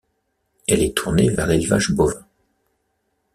[0.67, 2.25] Elle est tournée vers l'élevage bovin.